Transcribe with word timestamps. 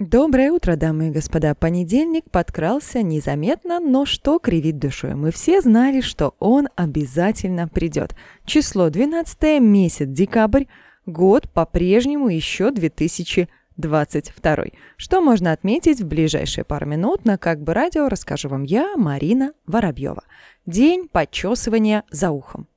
Доброе 0.00 0.52
утро, 0.52 0.76
дамы 0.76 1.08
и 1.08 1.10
господа. 1.10 1.56
Понедельник 1.56 2.30
подкрался 2.30 3.02
незаметно, 3.02 3.80
но 3.80 4.06
что 4.06 4.38
кривит 4.38 4.78
душой? 4.78 5.16
Мы 5.16 5.32
все 5.32 5.60
знали, 5.60 6.02
что 6.02 6.36
он 6.38 6.68
обязательно 6.76 7.66
придет. 7.66 8.14
Число 8.44 8.90
12 8.90 9.60
месяц 9.60 10.06
декабрь, 10.06 10.66
год 11.04 11.50
по-прежнему 11.50 12.28
еще 12.28 12.70
2022. 12.70 14.56
Что 14.96 15.20
можно 15.20 15.50
отметить 15.50 16.00
в 16.00 16.06
ближайшие 16.06 16.62
пару 16.64 16.86
минут 16.86 17.24
на 17.24 17.36
«Как 17.36 17.60
бы 17.60 17.74
радио» 17.74 18.08
расскажу 18.08 18.48
вам 18.50 18.62
я, 18.62 18.96
Марина 18.96 19.52
Воробьева. 19.66 20.22
День 20.64 21.08
почесывания 21.08 22.04
за 22.12 22.30
ухом. 22.30 22.68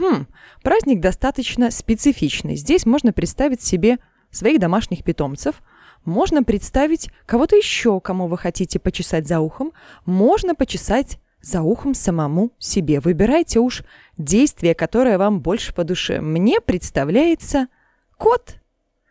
Хм, 0.00 0.26
праздник 0.64 0.98
достаточно 0.98 1.70
специфичный. 1.70 2.56
Здесь 2.56 2.84
можно 2.84 3.12
представить 3.12 3.62
себе 3.62 3.98
своих 4.32 4.58
домашних 4.58 5.04
питомцев– 5.04 5.62
можно 6.04 6.42
представить 6.42 7.10
кого-то 7.26 7.56
еще, 7.56 8.00
кому 8.00 8.26
вы 8.26 8.36
хотите 8.38 8.78
почесать 8.78 9.26
за 9.26 9.40
ухом. 9.40 9.72
Можно 10.04 10.54
почесать 10.54 11.18
за 11.40 11.62
ухом 11.62 11.94
самому 11.94 12.52
себе. 12.58 13.00
Выбирайте 13.00 13.60
уж 13.60 13.82
действие, 14.16 14.74
которое 14.74 15.18
вам 15.18 15.40
больше 15.40 15.74
по 15.74 15.84
душе. 15.84 16.20
Мне 16.20 16.60
представляется 16.60 17.68
кот, 18.16 18.56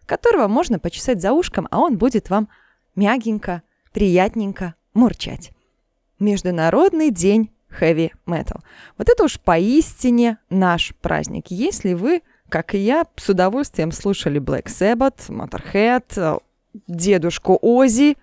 которого 0.06 0.48
можно 0.48 0.80
почесать 0.80 1.22
за 1.22 1.34
ушком, 1.34 1.68
а 1.72 1.80
он 1.80 1.98
будет 1.98 2.30
вам 2.30 2.50
мягенько, 2.96 3.62
приятненько 3.92 4.76
мурчать. 4.94 5.52
Международный 6.20 7.12
день 7.12 7.52
heavy 7.80 8.12
metal. 8.26 8.62
Вот 8.98 9.10
это 9.10 9.24
уж 9.24 9.40
поистине 9.40 10.38
наш 10.50 10.94
праздник. 11.02 11.48
Если 11.50 11.94
вы, 11.94 12.22
как 12.50 12.76
и 12.76 12.78
я, 12.78 13.06
с 13.16 13.30
удовольствием 13.30 13.92
слушали 13.92 14.40
Black 14.40 14.66
Sabbath, 14.66 15.30
Motorhead, 15.30 16.42
дедушку 16.88 17.58
Ози, 17.62 18.18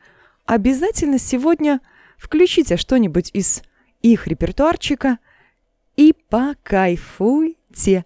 обязательно 0.47 1.19
сегодня 1.19 1.81
включите 2.19 2.77
что-нибудь 2.77 3.31
из 3.33 3.63
их 4.03 4.27
репертуарчика 4.27 5.19
и 5.97 6.15
покайфуйте. 6.29 8.05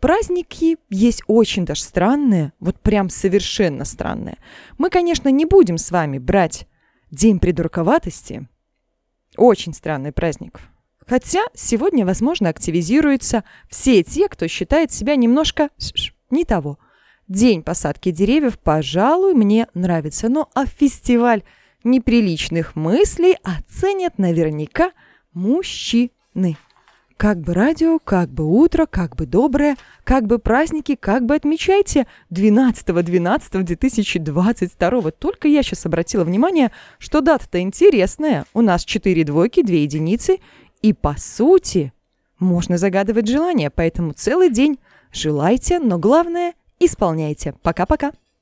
Праздники 0.00 0.76
есть 0.90 1.22
очень 1.26 1.64
даже 1.64 1.82
странные, 1.82 2.52
вот 2.60 2.78
прям 2.80 3.10
совершенно 3.10 3.84
странные. 3.84 4.38
Мы, 4.76 4.90
конечно, 4.90 5.28
не 5.28 5.44
будем 5.44 5.78
с 5.78 5.90
вами 5.90 6.18
брать 6.18 6.66
День 7.10 7.38
придурковатости. 7.38 8.46
Очень 9.36 9.72
странный 9.72 10.12
праздник. 10.12 10.60
Хотя 11.06 11.40
сегодня, 11.54 12.04
возможно, 12.04 12.50
активизируются 12.50 13.44
все 13.70 14.02
те, 14.02 14.28
кто 14.28 14.46
считает 14.46 14.92
себя 14.92 15.16
немножко 15.16 15.70
не 16.30 16.44
того– 16.44 16.78
День 17.28 17.62
посадки 17.62 18.10
деревьев, 18.10 18.58
пожалуй, 18.58 19.34
мне 19.34 19.68
нравится. 19.74 20.30
Но 20.30 20.48
а 20.54 20.64
фестиваль 20.64 21.42
неприличных 21.84 22.74
мыслей 22.74 23.36
оценят 23.42 24.16
наверняка 24.16 24.92
мужчины. 25.34 26.56
Как 27.18 27.38
бы 27.40 27.52
радио, 27.52 27.98
как 27.98 28.30
бы 28.30 28.46
утро, 28.46 28.86
как 28.86 29.14
бы 29.16 29.26
доброе, 29.26 29.76
как 30.04 30.26
бы 30.26 30.38
праздники, 30.38 30.94
как 30.94 31.26
бы 31.26 31.34
отмечайте 31.34 32.06
12-12-2022. 32.32 35.10
Только 35.10 35.48
я 35.48 35.62
сейчас 35.62 35.84
обратила 35.84 36.24
внимание, 36.24 36.72
что 36.98 37.20
дата-то 37.20 37.60
интересная. 37.60 38.46
У 38.54 38.62
нас 38.62 38.86
4 38.86 39.24
двойки, 39.24 39.62
2 39.62 39.74
единицы. 39.74 40.38
И 40.80 40.94
по 40.94 41.14
сути 41.18 41.92
можно 42.38 42.78
загадывать 42.78 43.28
желания, 43.28 43.68
поэтому 43.68 44.12
целый 44.12 44.48
день 44.48 44.78
желайте, 45.12 45.78
но 45.78 45.98
главное– 45.98 46.54
исполняйте. 46.80 47.54
Пока-пока. 47.62 48.12